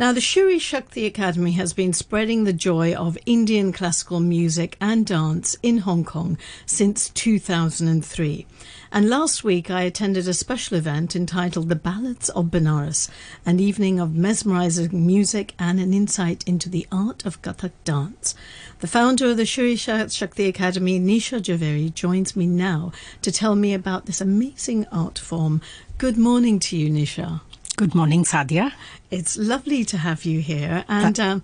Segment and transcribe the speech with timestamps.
[0.00, 5.04] Now, the Shri Shakti Academy has been spreading the joy of Indian classical music and
[5.04, 8.46] dance in Hong Kong since 2003.
[8.90, 13.10] And last week I attended a special event entitled The Ballads of Benares,
[13.44, 18.34] an evening of mesmerizing music and an insight into the art of Kathak dance.
[18.78, 22.90] The founder of the Shri Shakti Academy, Neesha Jhaveri, joins me now
[23.20, 25.60] to tell me about this amazing art form.
[25.98, 27.42] Good morning to you, Neesha.
[27.80, 28.74] Good morning, Sadia.
[29.10, 30.84] It's lovely to have you here.
[30.86, 31.42] And um,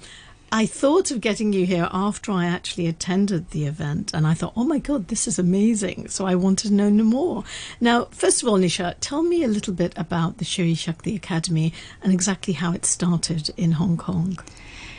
[0.53, 4.53] I thought of getting you here after I actually attended the event, and I thought,
[4.55, 6.09] oh my God, this is amazing.
[6.09, 7.45] So I wanted to know no more.
[7.81, 11.73] Now, first of all, Neesha, tell me a little bit about the Shri Shakti Academy
[12.03, 14.39] and exactly how it started in Hong Kong.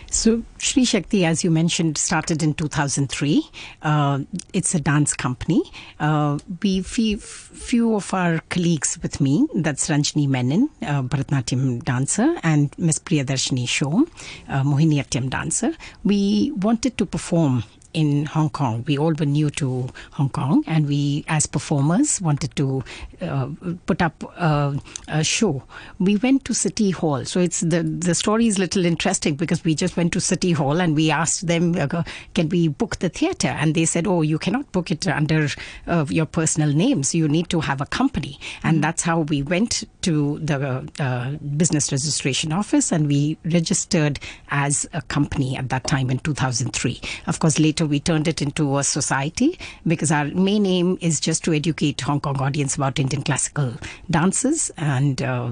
[0.09, 3.43] So, Shri Shakti, as you mentioned, started in 2003.
[3.81, 4.20] Uh,
[4.53, 5.61] it's a dance company.
[5.99, 9.47] Uh, we few, few of our colleagues with me.
[9.53, 14.07] That's Ranjini Menon, uh, Bharatanatyam dancer, and Miss Priyadarshini Shom,
[14.47, 15.73] uh, Mohiniyattam dancer.
[16.05, 17.63] We wanted to perform
[17.98, 18.84] in Hong Kong.
[18.86, 22.84] We all were new to Hong Kong, and we, as performers, wanted to
[23.22, 23.48] uh,
[23.88, 24.76] put up uh,
[25.08, 25.64] a show.
[25.98, 29.64] We went to City Hall, so it's the the story is a little interesting because
[29.64, 32.03] we just went to City Hall and we asked them, uh,
[32.36, 35.48] "Can we book the theater?" And they said, "Oh, you cannot book it under
[35.88, 37.16] uh, your personal names.
[37.16, 38.81] You need to have a company." And mm-hmm.
[38.81, 45.02] that's how we went to the uh, business registration office and we registered as a
[45.02, 47.02] company at that time in 2003.
[47.25, 51.43] Of course, later we turned it into a society because our main aim is just
[51.45, 53.73] to educate Hong Kong audience about Indian classical
[54.09, 55.52] dances, and uh,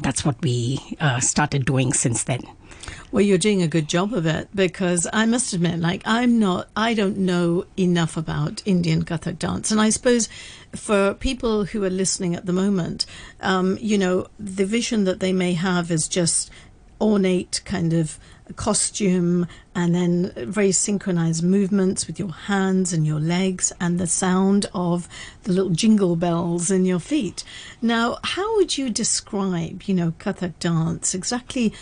[0.00, 2.42] that's what we uh, started doing since then.
[3.10, 6.68] Well, you're doing a good job of it because I must admit, like, I'm not,
[6.76, 9.70] I don't know enough about Indian Kathak dance.
[9.70, 10.28] And I suppose
[10.74, 13.06] for people who are listening at the moment,
[13.40, 16.50] um, you know, the vision that they may have is just
[17.00, 18.18] ornate kind of
[18.56, 24.66] costume and then very synchronized movements with your hands and your legs and the sound
[24.74, 25.08] of
[25.44, 27.42] the little jingle bells in your feet.
[27.80, 31.14] Now, how would you describe, you know, Kathak dance?
[31.14, 31.72] Exactly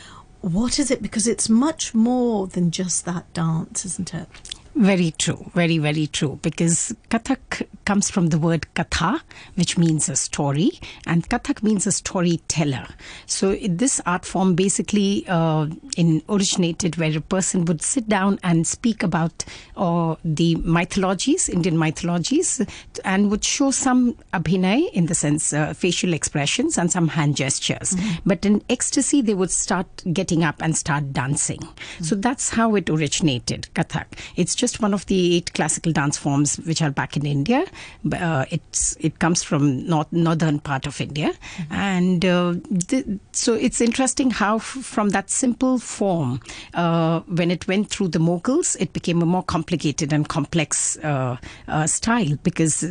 [0.42, 1.00] what is it?
[1.00, 4.28] Because it's much more than just that dance, isn't it?
[4.74, 6.38] Very true, very, very true.
[6.40, 9.20] Because Kathak comes from the word katha,
[9.54, 10.72] which means a story,
[11.06, 12.86] and Kathak means a storyteller.
[13.26, 15.66] So this art form basically uh,
[15.96, 19.44] in originated where a person would sit down and speak about
[19.76, 22.62] uh, the mythologies, Indian mythologies,
[23.04, 27.90] and would show some abhinay in the sense uh, facial expressions and some hand gestures.
[27.92, 28.20] Mm-hmm.
[28.24, 31.58] But in ecstasy, they would start getting up and start dancing.
[31.58, 32.04] Mm-hmm.
[32.04, 34.06] So that's how it originated, Kathak.
[34.36, 37.64] It's just one of the eight classical dance forms which are back in India.
[38.12, 41.74] Uh, it's it comes from north, northern part of India, mm-hmm.
[41.74, 42.54] and uh,
[42.86, 46.40] th- so it's interesting how f- from that simple form,
[46.74, 51.36] uh, when it went through the Mughals, it became a more complicated and complex uh,
[51.66, 52.84] uh, style because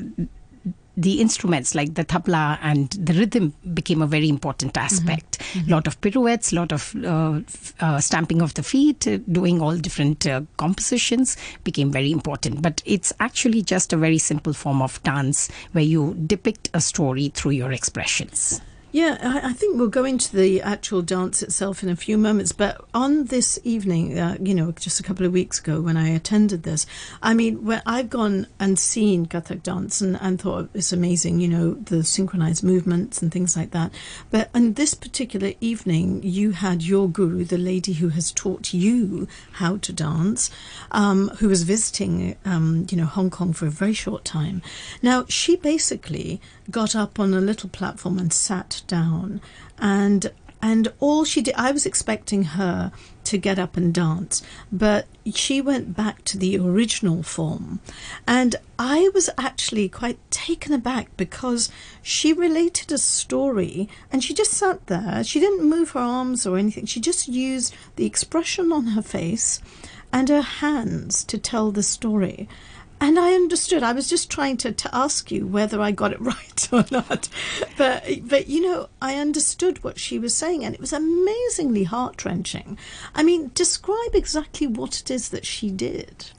[0.97, 4.85] the instruments like the tabla and the rhythm became a very important mm-hmm.
[4.85, 5.37] aspect.
[5.37, 5.71] A mm-hmm.
[5.71, 7.41] lot of pirouettes, a lot of uh,
[7.79, 12.61] uh, stamping of the feet, uh, doing all different uh, compositions became very important.
[12.61, 17.29] But it's actually just a very simple form of dance where you depict a story
[17.29, 18.61] through your expressions.
[18.93, 22.51] Yeah, I, I, think we'll go into the actual dance itself in a few moments.
[22.51, 26.09] But on this evening, uh, you know, just a couple of weeks ago when I
[26.09, 26.85] attended this,
[27.21, 31.47] I mean, when I've gone and seen Kathak dance and, and thought it's amazing, you
[31.47, 33.93] know, the synchronized movements and things like that.
[34.29, 39.25] But on this particular evening, you had your guru, the lady who has taught you
[39.53, 40.51] how to dance,
[40.91, 44.61] um, who was visiting, um, you know, Hong Kong for a very short time.
[45.01, 49.41] Now, she basically got up on a little platform and sat down.
[49.77, 50.31] And
[50.63, 52.91] and all she did I was expecting her
[53.23, 57.79] to get up and dance but she went back to the original form.
[58.27, 61.69] And I was actually quite taken aback because
[62.01, 65.23] she related a story and she just sat there.
[65.23, 66.85] She didn't move her arms or anything.
[66.85, 69.59] She just used the expression on her face
[70.11, 72.49] and her hands to tell the story
[73.01, 73.81] and I understood.
[73.81, 77.27] I was just trying to, to ask you whether I got it right or not.
[77.75, 82.23] But but you know, I understood what she was saying and it was amazingly heart
[82.23, 82.77] wrenching.
[83.15, 86.29] I mean, describe exactly what it is that she did.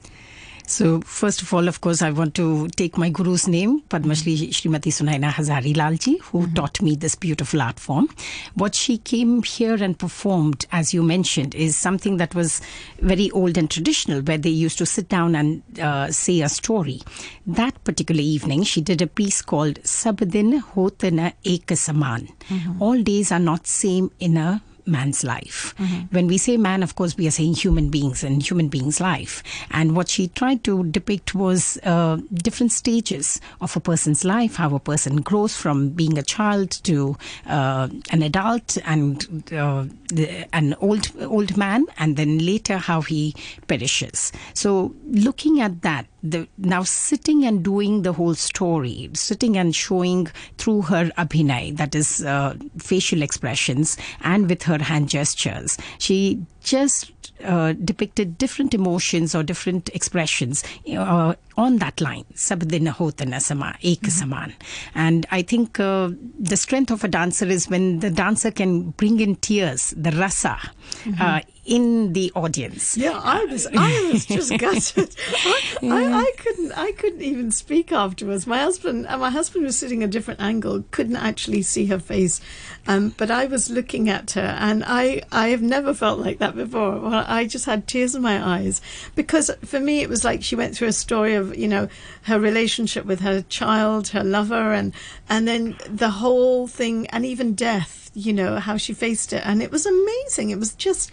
[0.65, 4.35] So, first of all, of course, I want to take my guru's name, Padma Shri
[4.49, 6.53] Srimati Sunaina Hazari Lalji, who mm-hmm.
[6.53, 8.09] taught me this beautiful art form.
[8.55, 12.61] What she came here and performed, as you mentioned, is something that was
[12.99, 17.01] very old and traditional, where they used to sit down and uh, say a story.
[17.45, 22.29] That particular evening, she did a piece called Sabdin Hotana Ek Saman.
[22.49, 22.81] Mm-hmm.
[22.81, 25.73] All days are not same in a man's life.
[25.77, 26.15] Mm-hmm.
[26.15, 29.43] When we say man, of course, we are saying human beings and human beings' life.
[29.71, 34.75] And what she tried to depict was uh, different stages of a person's life, how
[34.75, 40.75] a person grows from being a child to uh, an adult and uh, the, an
[40.79, 43.35] old old man, and then later how he
[43.67, 44.31] perishes.
[44.53, 50.27] So, looking at that, the, now sitting and doing the whole story, sitting and showing
[50.57, 57.11] through her abhinay, that is uh, facial expressions, and with her hand gestures, she just
[57.43, 60.63] uh, depicted different emotions or different expressions
[60.95, 62.25] uh, on that line.
[62.35, 64.09] Sabdin hotana sama, ek mm-hmm.
[64.09, 64.53] saman.
[64.95, 66.09] And I think uh,
[66.39, 70.57] the strength of a dancer is when the dancer can bring in tears, the rasa,
[71.03, 71.39] mm-hmm.
[71.65, 72.97] In the audience.
[72.97, 75.15] Yeah, I was, I was just gutted.
[75.45, 75.93] I, yeah.
[75.93, 78.45] I, I, couldn't, I couldn't even speak afterwards.
[78.45, 82.41] My husband, uh, my husband was sitting a different angle, couldn't actually see her face,
[82.85, 86.53] um, but I was looking at her, and I, I have never felt like that
[86.55, 86.99] before.
[86.99, 88.81] Well, I just had tears in my eyes
[89.15, 91.87] because for me it was like she went through a story of, you know,
[92.23, 94.93] her relationship with her child, her lover, and
[95.29, 98.11] and then the whole thing, and even death.
[98.13, 100.51] You know how she faced it, and it was amazing.
[100.51, 101.11] It was just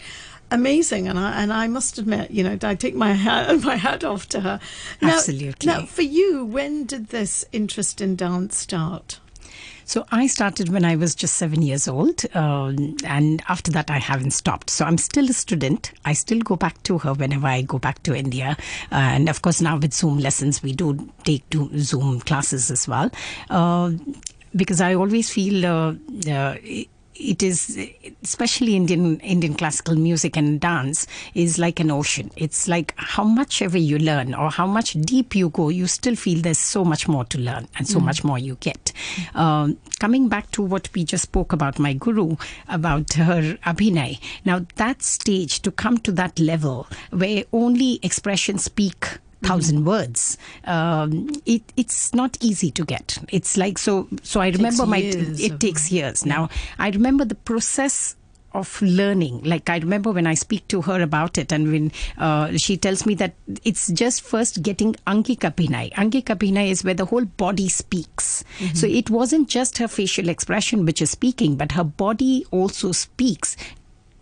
[0.51, 4.03] amazing, and I and I must admit, you know, I take my hat my hat
[4.03, 4.59] off to her.
[5.01, 5.67] Now, Absolutely.
[5.67, 9.19] Now, for you, when did this interest in dance start?
[9.85, 13.97] So I started when I was just seven years old, um, and after that I
[13.97, 14.69] haven't stopped.
[14.69, 15.91] So I'm still a student.
[16.05, 18.55] I still go back to her whenever I go back to India,
[18.91, 21.43] uh, and of course now with Zoom lessons we do take
[21.77, 23.11] Zoom classes as well.
[23.49, 23.91] Uh,
[24.55, 25.93] because I always feel uh,
[26.29, 26.55] uh
[27.21, 27.79] it is
[28.23, 32.31] especially Indian Indian classical music and dance is like an ocean.
[32.35, 36.15] It's like how much ever you learn or how much deep you go, you still
[36.15, 38.05] feel there's so much more to learn and so mm.
[38.05, 38.91] much more you get.
[39.35, 42.35] Um, coming back to what we just spoke about, my guru
[42.67, 44.19] about her abhinay.
[44.45, 49.05] Now that stage to come to that level where only expressions speak
[49.43, 50.37] thousand words.
[50.65, 53.17] Um, it, it's not easy to get.
[53.31, 54.07] It's like so.
[54.23, 54.97] So I remember my.
[54.99, 56.25] It takes years.
[56.25, 56.49] Now
[56.79, 58.15] I remember the process
[58.53, 59.41] of learning.
[59.43, 63.05] Like I remember when I speak to her about it, and when uh, she tells
[63.05, 63.33] me that
[63.63, 65.93] it's just first getting Angika Abhinay.
[65.93, 68.43] Angika Abhinay is where the whole body speaks.
[68.59, 68.75] Mm-hmm.
[68.75, 73.55] So it wasn't just her facial expression which is speaking, but her body also speaks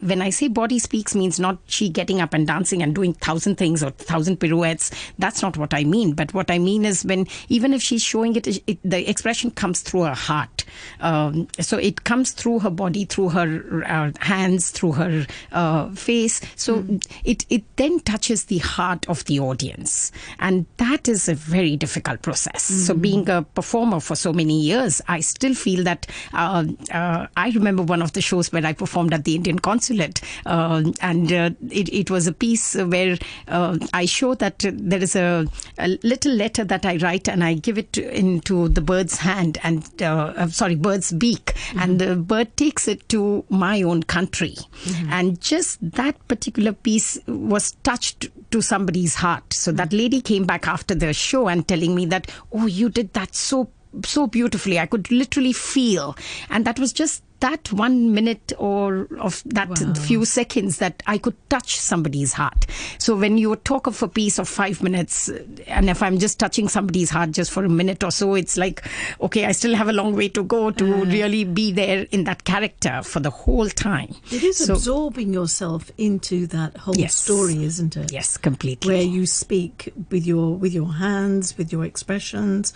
[0.02, 3.56] when I say body speaks means not she getting up and dancing and doing thousand
[3.56, 4.92] things or thousand pirouettes.
[5.18, 6.14] That's not what I mean.
[6.14, 9.82] But what I mean is when even if she's showing it, it the expression comes
[9.82, 10.59] through her heart.
[11.00, 16.42] Um, so it comes through her body, through her uh, hands, through her uh, face.
[16.56, 17.06] So mm.
[17.24, 22.22] it it then touches the heart of the audience, and that is a very difficult
[22.22, 22.70] process.
[22.72, 22.88] Mm.
[22.88, 27.50] So being a performer for so many years, I still feel that uh, uh, I
[27.52, 30.22] remember one of the shows where I performed at the Indian Consulate.
[30.46, 33.18] Uh, and uh, it, it, was a piece where
[33.48, 35.46] uh, I show that there is a,
[35.78, 39.58] a, little letter that I write and I give it to, into the bird's hand
[39.64, 41.46] and, uh, sorry, bird's beak.
[41.46, 41.80] Mm-hmm.
[41.80, 44.56] And the bird takes it to my own country.
[44.84, 45.12] Mm-hmm.
[45.12, 49.54] And just that particular piece was touched to somebody's heart.
[49.54, 53.14] So that lady came back after the show and telling me that, oh, you did
[53.14, 53.70] that so
[54.06, 54.78] so beautifully.
[54.78, 56.16] I could literally feel.
[56.52, 59.94] And that was just that one minute or of that wow.
[59.94, 62.66] few seconds that I could touch somebody's heart.
[62.98, 65.30] So when you talk of a piece of five minutes,
[65.68, 68.84] and if I'm just touching somebody's heart just for a minute or so, it's like,
[69.22, 72.26] okay, I still have a long way to go to uh, really be there in
[72.26, 74.16] that character for the whole time.
[74.32, 78.12] It is so, absorbing yourself into that whole yes, story, isn't it?
[78.12, 78.94] Yes, completely.
[78.94, 82.74] Where you speak with your with your hands, with your expressions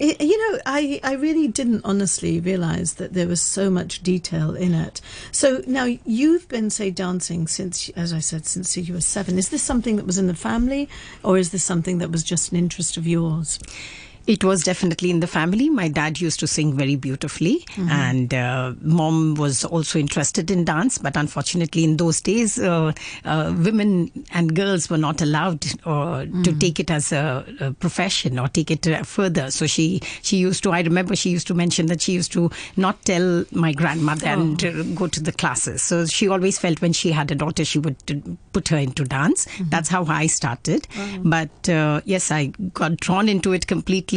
[0.00, 4.74] you know, I, I really didn't honestly realize that there was so much detail in
[4.74, 5.00] it.
[5.30, 9.36] So now you've been, say, dancing since, as I said, since you were seven.
[9.36, 10.88] Is this something that was in the family,
[11.22, 13.58] or is this something that was just an interest of yours?
[14.26, 15.68] It was definitely in the family.
[15.68, 17.88] My dad used to sing very beautifully, mm-hmm.
[17.88, 20.98] and uh, mom was also interested in dance.
[20.98, 22.92] But unfortunately, in those days, uh,
[23.24, 26.42] uh, women and girls were not allowed mm-hmm.
[26.42, 29.50] to take it as a, a, profession or take it uh, further.
[29.50, 30.72] So she she used to.
[30.72, 34.32] I remember she used to mention that she used to not tell my grandmother oh.
[34.32, 35.82] and uh, go to the classes.
[35.82, 37.96] So she always felt when she had a daughter, she would
[38.52, 39.46] put her into dance.
[39.46, 39.70] Mm-hmm.
[39.70, 40.86] That's how I started.
[40.96, 41.20] Oh.
[41.24, 44.09] But uh, yes, I got drawn into it completely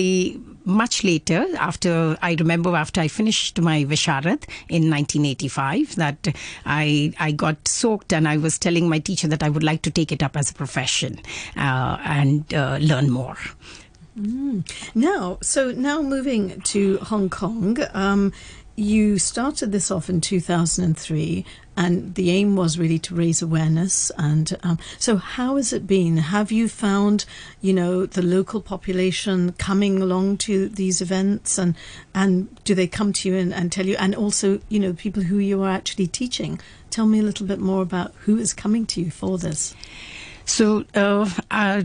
[0.66, 6.28] much later, after I remember after I finished my Visharad in 1985, that
[6.66, 9.92] I I got soaked and I was telling my teacher that I would like to
[9.92, 11.20] take it up as a profession
[11.58, 13.38] uh, and uh, learn more.
[14.18, 14.64] Mm.
[14.94, 18.32] Now, so now moving to Hong Kong, um,
[18.76, 24.58] you started this off in 2003 and the aim was really to raise awareness and
[24.64, 26.18] um, so how has it been?
[26.18, 27.26] Have you found
[27.62, 31.58] you know the local population coming along to these events?
[31.58, 31.76] And
[32.14, 35.24] and do they come to you and, and tell you and also you know people
[35.24, 36.60] who you are actually teaching?
[36.90, 39.76] Tell me a little bit more about who is coming to you for this.
[40.46, 41.84] So uh, uh,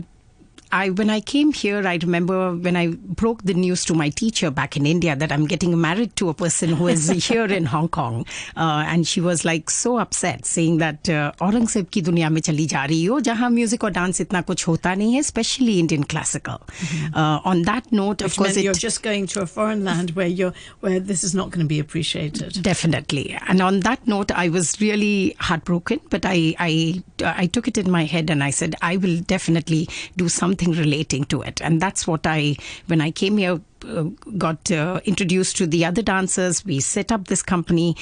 [0.71, 4.51] I when I came here, I remember when I broke the news to my teacher
[4.51, 7.89] back in India that I'm getting married to a person who is here in Hong
[7.89, 12.43] Kong, uh, and she was like so upset, saying that uh, Aurangzeb ki dunia mein
[12.43, 16.61] chali ja rahi ho, music or dance itna kuch hota nahi hai, especially Indian classical.
[16.67, 17.15] Mm-hmm.
[17.15, 20.11] Uh, on that note, Which of course, it, you're just going to a foreign land
[20.11, 22.61] where you're where this is not going to be appreciated.
[22.61, 27.77] Definitely, and on that note, I was really heartbroken, but I I I took it
[27.77, 31.61] in my head and I said I will definitely do something something relating to it.
[31.61, 32.55] And that's what I,
[32.87, 34.03] when I came here, uh,
[34.37, 36.65] got uh, introduced to the other dancers.
[36.65, 37.95] We set up this company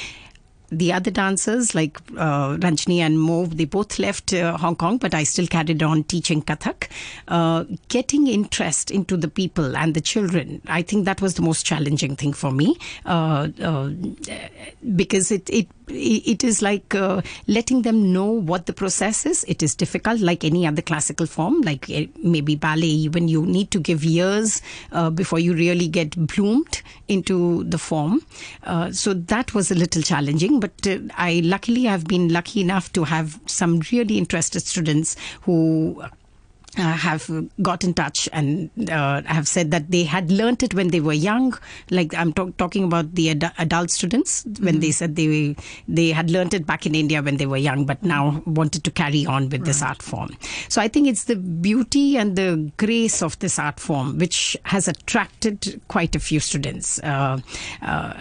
[0.70, 5.14] the other dancers like uh, Ranjini and Mo, they both left uh, Hong Kong, but
[5.14, 6.90] I still carried on teaching Kathak.
[7.30, 11.66] Uh, getting interest into the people and the children, I think that was the most
[11.66, 13.92] challenging thing for me uh, uh,
[14.94, 19.44] because it, it it is like uh, letting them know what the process is.
[19.48, 22.88] It is difficult, like any other classical form, like eh, maybe ballet.
[22.88, 28.22] Even you need to give years uh, before you really get bloomed into the form.
[28.64, 32.92] Uh, so that was a little challenging, but uh, I luckily have been lucky enough
[32.94, 36.04] to have some really interested students who
[36.78, 37.30] uh, have
[37.62, 41.14] got in touch and uh, have said that they had learnt it when they were
[41.14, 41.58] young.
[41.90, 44.80] Like I'm talking about the ad- adult students when mm-hmm.
[44.80, 45.56] they said they
[45.88, 48.92] they had learnt it back in India when they were young, but now wanted to
[48.92, 49.66] carry on with right.
[49.66, 50.36] this art form.
[50.70, 54.88] So I think it's the beauty and the grace of this art form which has
[54.88, 57.40] attracted quite a few students, uh,
[57.82, 58.14] uh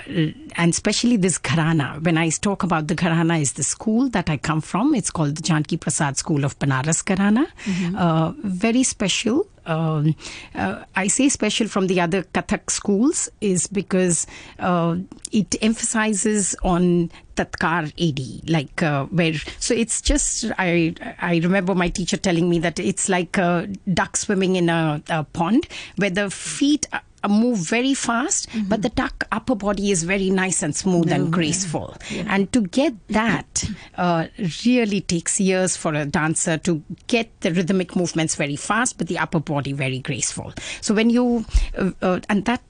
[0.57, 2.03] and especially this Gharana.
[2.03, 4.95] When I talk about the Gharana, is the school that I come from.
[4.95, 7.47] It's called the Janki Prasad School of Banaras Gharana.
[7.65, 9.47] Mm-hmm uh, very special.
[9.67, 10.15] Um,
[10.55, 14.27] uh, I say special from the other Kathak schools is because
[14.61, 14.97] uh,
[15.33, 19.35] it emphasizes on tatkar AD, like uh, where.
[19.59, 24.17] So it's just I I remember my teacher telling me that it's like a duck
[24.17, 26.87] swimming in a, a pond where the feet
[27.29, 28.69] move very fast, mm-hmm.
[28.69, 31.97] but the duck upper body is very nice and smooth no, and graceful.
[32.11, 32.25] Yeah.
[32.29, 33.65] And to get that
[33.97, 34.27] uh,
[34.65, 39.19] really takes years for a dancer to get the rhythmic movements very fast, but the
[39.19, 40.53] upper body very graceful.
[40.81, 41.45] So when you,
[41.79, 42.63] uh, uh, and that,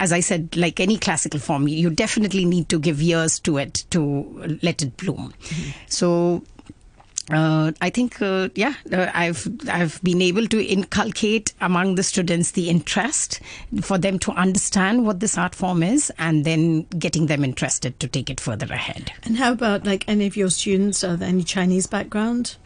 [0.00, 3.84] as I said, like any classical form, you definitely need to give years to it
[3.90, 5.32] to let it bloom.
[5.42, 5.70] Mm-hmm.
[5.86, 6.42] So
[7.30, 12.52] uh, I think, uh, yeah, uh, I've I've been able to inculcate among the students
[12.52, 13.40] the interest
[13.80, 18.08] for them to understand what this art form is, and then getting them interested to
[18.08, 19.12] take it further ahead.
[19.24, 21.04] And how about like any of your students?
[21.04, 22.56] Are there any Chinese background?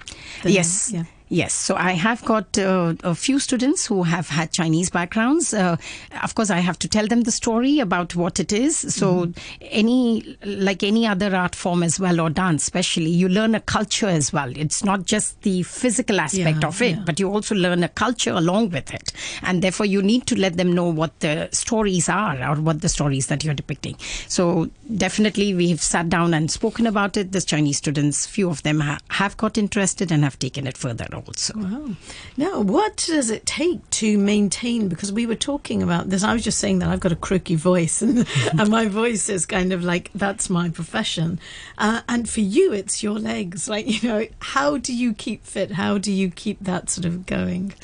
[0.42, 0.92] Then, yes.
[0.92, 1.04] Yeah.
[1.28, 5.52] Yes, so I have got uh, a few students who have had Chinese backgrounds.
[5.52, 5.76] Uh,
[6.22, 8.78] of course, I have to tell them the story about what it is.
[8.78, 9.66] So, mm-hmm.
[9.72, 14.06] any like any other art form as well, or dance, especially, you learn a culture
[14.06, 14.56] as well.
[14.56, 17.02] It's not just the physical aspect yeah, of it, yeah.
[17.04, 20.56] but you also learn a culture along with it, and therefore you need to let
[20.56, 23.96] them know what the stories are or what the stories that you're depicting.
[24.28, 27.32] So, definitely, we've sat down and spoken about it.
[27.32, 31.08] The Chinese students, few of them ha- have got interested and have taken it further
[31.16, 31.54] also.
[31.56, 31.90] Wow.
[32.36, 34.88] Now, what does it take to maintain?
[34.88, 36.22] Because we were talking about this.
[36.22, 38.26] I was just saying that I've got a croaky voice, and,
[38.58, 41.38] and my voice is kind of like that's my profession.
[41.78, 43.68] Uh, and for you, it's your legs.
[43.68, 45.72] Like, you know, how do you keep fit?
[45.72, 47.74] How do you keep that sort of going?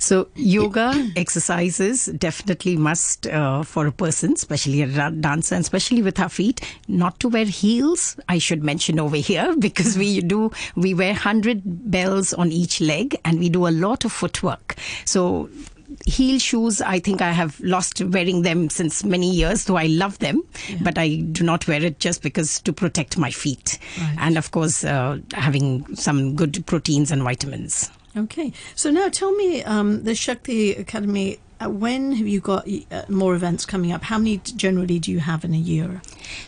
[0.00, 6.18] So yoga exercises definitely must uh, for a person, especially a dancer, and especially with
[6.18, 8.16] our feet, not to wear heels.
[8.28, 13.14] I should mention over here because we do we wear hundred bells on each leg,
[13.26, 14.76] and we do a lot of footwork.
[15.04, 15.50] So
[16.06, 20.16] heel shoes i think i have lost wearing them since many years though i love
[20.20, 20.76] them yeah.
[20.82, 24.16] but i do not wear it just because to protect my feet right.
[24.20, 29.62] and of course uh, having some good proteins and vitamins Okay, so now tell me,
[29.62, 34.02] um, the Shakti Academy uh, when have you got uh, more events coming up?
[34.02, 36.00] How many generally do you have in a year?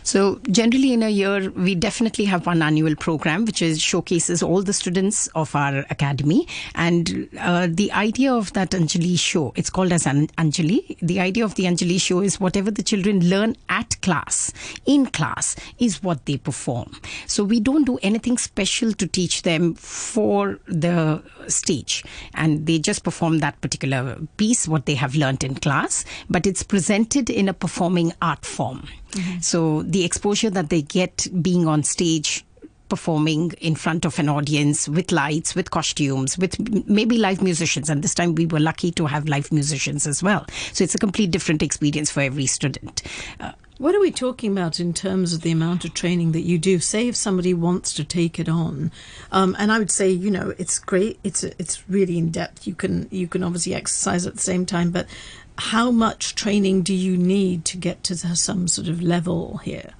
[0.03, 4.61] So, generally in a year, we definitely have one annual program which is showcases all
[4.61, 6.47] the students of our academy.
[6.75, 10.97] And uh, the idea of that Anjali show, it's called as an Anjali.
[10.99, 14.51] The idea of the Anjali show is whatever the children learn at class,
[14.85, 16.91] in class, is what they perform.
[17.27, 22.03] So, we don't do anything special to teach them for the stage.
[22.33, 26.63] And they just perform that particular piece, what they have learnt in class, but it's
[26.63, 28.87] presented in a performing art form.
[29.13, 29.39] Mm-hmm.
[29.39, 32.45] So the exposure that they get being on stage
[32.89, 37.89] performing in front of an audience with lights, with costumes, with maybe live musicians.
[37.89, 40.45] And this time we were lucky to have live musicians as well.
[40.73, 43.01] So it's a complete different experience for every student.
[43.39, 46.59] Uh, what are we talking about in terms of the amount of training that you
[46.59, 46.79] do?
[46.79, 48.91] Say if somebody wants to take it on,
[49.31, 51.19] um, and I would say you know it's great.
[51.23, 52.67] It's it's really in depth.
[52.67, 55.07] You can you can obviously exercise at the same time, but
[55.57, 59.91] how much training do you need to get to some sort of level here?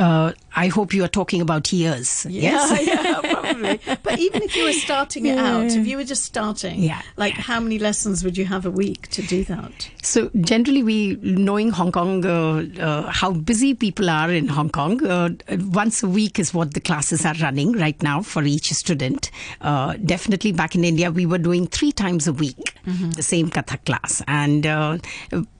[0.00, 2.26] Uh, I hope you are talking about years.
[2.28, 3.80] Yeah, yes, yeah, probably.
[4.02, 7.34] but even if you were starting it out, if you were just starting, yeah, like
[7.34, 9.90] how many lessons would you have a week to do that?
[10.02, 15.04] So generally, we knowing Hong Kong, uh, uh, how busy people are in Hong Kong,
[15.06, 15.30] uh,
[15.66, 19.30] once a week is what the classes are running right now for each student.
[19.60, 23.10] Uh, definitely, back in India, we were doing three times a week mm-hmm.
[23.10, 24.96] the same Kathak class, and uh,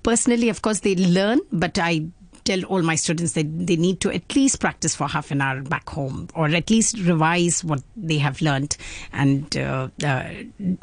[0.02, 2.06] personally, of course, they learn, but I
[2.50, 5.62] tell all my students that they need to at least practice for half an hour
[5.62, 8.76] back home or at least revise what they have learned
[9.12, 10.28] and uh, uh,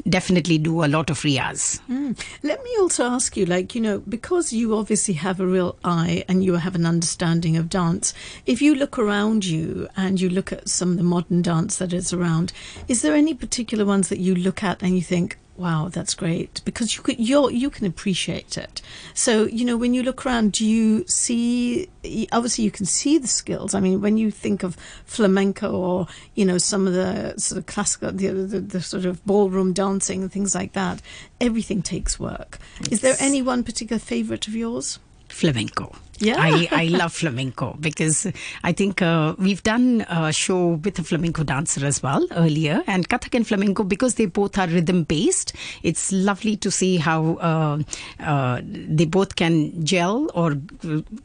[0.08, 1.78] definitely do a lot of riyaz.
[1.90, 2.18] Mm.
[2.42, 6.24] Let me also ask you, like, you know, because you obviously have a real eye
[6.26, 8.14] and you have an understanding of dance,
[8.46, 11.92] if you look around you and you look at some of the modern dance that
[11.92, 12.52] is around,
[12.88, 16.62] is there any particular ones that you look at and you think, Wow, that's great
[16.64, 18.80] because you could, you you can appreciate it.
[19.12, 21.88] So you know when you look around, do you see?
[22.30, 23.74] Obviously, you can see the skills.
[23.74, 27.66] I mean, when you think of flamenco or you know some of the sort of
[27.66, 31.02] classical, the, the, the sort of ballroom dancing and things like that,
[31.40, 32.60] everything takes work.
[32.78, 35.00] It's Is there any one particular favorite of yours?
[35.28, 35.94] Flamenco.
[36.20, 36.36] Yeah.
[36.38, 38.26] I, I love flamenco because
[38.64, 42.82] I think uh, we've done a show with a flamenco dancer as well earlier.
[42.86, 47.34] And Kathak and flamenco, because they both are rhythm based, it's lovely to see how
[47.36, 47.82] uh,
[48.20, 50.56] uh, they both can gel or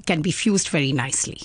[0.05, 1.39] can be fused very nicely.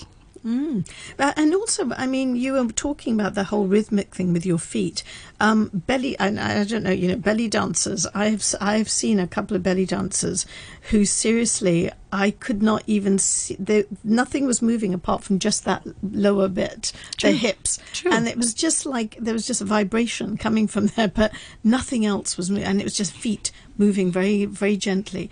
[0.45, 0.87] Mm.
[1.17, 5.03] And also, I mean, you were talking about the whole rhythmic thing with your feet.
[5.39, 8.05] Um, belly, and I don't know, you know, belly dancers.
[8.13, 10.45] I've I've seen a couple of belly dancers
[10.89, 13.55] who seriously, I could not even see.
[13.59, 17.29] They, nothing was moving apart from just that lower bit, True.
[17.29, 18.11] their hips, True.
[18.11, 21.31] and it was just like there was just a vibration coming from there, but
[21.63, 25.31] nothing else was moving, and it was just feet moving very, very gently.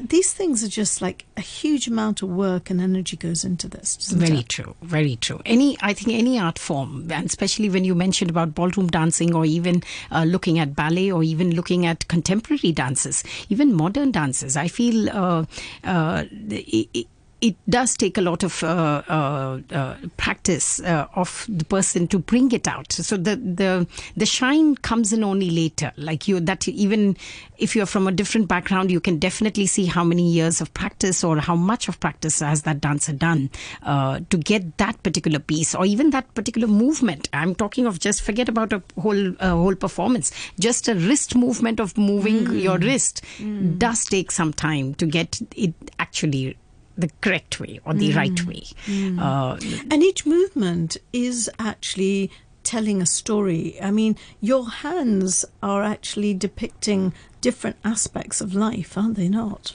[0.00, 3.96] These things are just like a huge amount of work and energy goes into this.
[4.10, 4.48] Very it?
[4.48, 5.40] true, very true.
[5.44, 9.44] Any, I think, any art form, and especially when you mentioned about ballroom dancing, or
[9.44, 14.56] even uh, looking at ballet, or even looking at contemporary dances, even modern dances.
[14.56, 15.44] I feel uh,
[15.84, 17.06] uh it,
[17.40, 22.18] it does take a lot of uh, uh, uh, practice uh, of the person to
[22.18, 22.90] bring it out.
[22.92, 25.92] So the the the shine comes in only later.
[25.96, 27.16] Like you, that even
[27.58, 31.22] if you're from a different background, you can definitely see how many years of practice
[31.22, 33.50] or how much of practice has that dancer done
[33.82, 37.28] uh, to get that particular piece or even that particular movement.
[37.34, 40.32] I'm talking of just forget about a whole whole performance.
[40.58, 42.62] Just a wrist movement of moving mm.
[42.62, 43.78] your wrist mm.
[43.78, 46.56] does take some time to get it actually
[46.96, 48.16] the correct way or the mm.
[48.16, 48.62] right way.
[48.86, 49.20] Mm.
[49.20, 49.56] Uh,
[49.90, 52.30] and each movement is actually
[52.62, 53.80] telling a story.
[53.80, 59.72] I mean, your hands are actually depicting different aspects of life, aren't they not?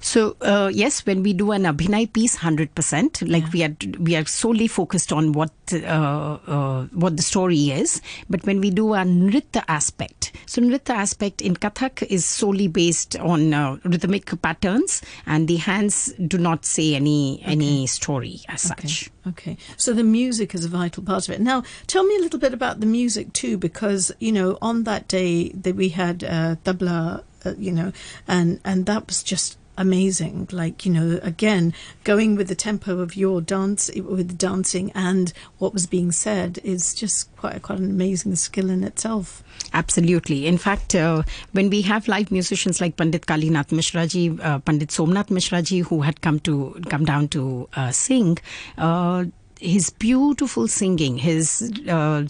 [0.00, 3.50] So uh, yes, when we do an Abhinay piece, hundred percent, like yeah.
[3.52, 8.00] we are we are solely focused on what uh, uh, what the story is.
[8.30, 13.16] But when we do a Nritya aspect, so Nritya aspect in Kathak is solely based
[13.16, 17.52] on uh, rhythmic patterns, and the hands do not say any okay.
[17.52, 18.86] any story as okay.
[18.86, 19.10] such.
[19.26, 21.40] Okay, so the music is a vital part of it.
[21.40, 25.08] Now, tell me a little bit about the music too, because you know on that
[25.08, 27.92] day that we had uh, tabla, uh, you know,
[28.28, 30.48] and and that was just amazing.
[30.52, 35.72] Like, you know, again, going with the tempo of your dance, with dancing and what
[35.72, 39.42] was being said is just quite, quite an amazing skill in itself.
[39.72, 40.46] Absolutely.
[40.46, 45.28] In fact, uh, when we have live musicians like Pandit Kalinath Mishraji, uh, Pandit Somnath
[45.28, 48.38] Mishraji, who had come to come down to uh, sing,
[48.78, 49.24] uh,
[49.60, 52.24] his beautiful singing, his uh,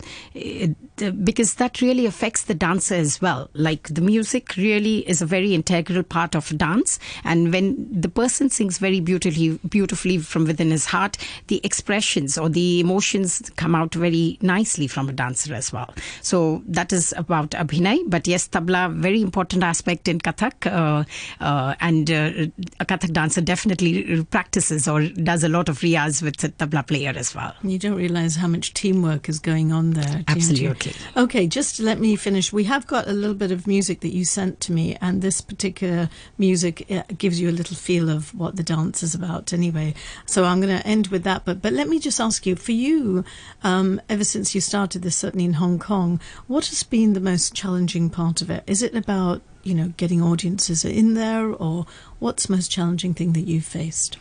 [1.24, 3.50] because that really affects the dancer as well.
[3.54, 8.48] Like the music really is a very integral part of dance, and when the person
[8.50, 11.16] sings very beautifully, beautifully from within his heart,
[11.48, 15.92] the expressions or the emotions come out very nicely from a dancer as well.
[16.22, 18.04] So that is about Abhinay.
[18.06, 21.04] But yes, tabla very important aspect in Kathak, uh,
[21.42, 22.46] uh, and uh,
[22.80, 27.15] a Kathak dancer definitely practices or does a lot of riyaz with a tabla player
[27.16, 27.54] as well.
[27.62, 30.24] You don't realize how much teamwork is going on there.
[30.28, 30.92] Absolutely.
[31.16, 32.52] Okay, just let me finish.
[32.52, 35.40] We have got a little bit of music that you sent to me, and this
[35.40, 39.94] particular music uh, gives you a little feel of what the dance is about anyway.
[40.26, 41.44] So I'm going to end with that.
[41.44, 43.24] But, but let me just ask you for you,
[43.62, 47.54] um, ever since you started this, certainly in Hong Kong, what has been the most
[47.54, 48.64] challenging part of it?
[48.66, 51.86] Is it about you know getting audiences in there, or
[52.18, 54.16] what's the most challenging thing that you've faced?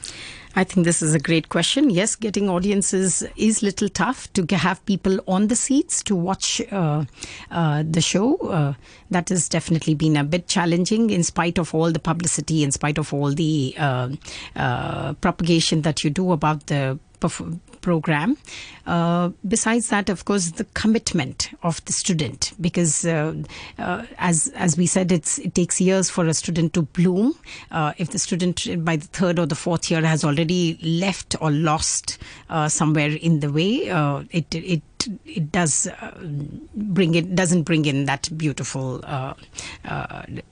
[0.55, 1.89] I think this is a great question.
[1.89, 7.03] Yes, getting audiences is little tough to have people on the seats to watch uh,
[7.51, 8.37] uh, the show.
[8.37, 8.73] Uh,
[9.11, 12.97] that has definitely been a bit challenging, in spite of all the publicity, in spite
[12.97, 14.09] of all the uh,
[14.55, 16.97] uh, propagation that you do about the
[17.85, 18.35] program.
[18.87, 23.33] Uh, besides that, of course, the commitment of the student, because uh,
[23.77, 27.35] uh, as as we said, it takes years for a student to bloom.
[27.69, 31.51] Uh, if the student by the third or the fourth year has already left or
[31.51, 32.17] lost
[32.49, 34.81] uh, somewhere in the way, uh, it it
[35.25, 35.87] it does
[36.73, 39.03] bring it doesn't bring in that beautiful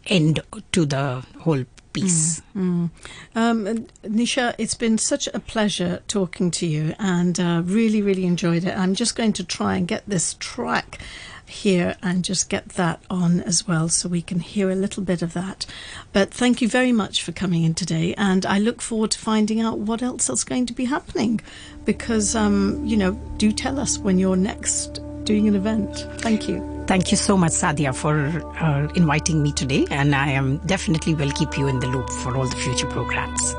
[0.05, 0.39] end
[0.71, 2.41] to the whole piece.
[2.55, 2.89] Mm,
[3.35, 3.39] mm.
[3.39, 8.65] Um, Neesha, it's been such a pleasure talking to you, and uh, really, really enjoyed
[8.65, 8.77] it.
[8.77, 10.99] I'm just going to try and get this track
[11.45, 15.21] here and just get that on as well so we can hear a little bit
[15.21, 15.65] of that.
[16.11, 19.61] But thank you very much for coming in today, and I look forward to finding
[19.61, 21.41] out what else is going to be happening
[21.85, 26.07] because, um, you know, do tell us when you're next doing an event.
[26.19, 26.72] Thank you.
[26.85, 28.27] Thank you so much, Sadia, for
[28.59, 32.35] uh, inviting me today, and I am definitely will keep you in the loop for
[32.35, 33.55] all the future programs.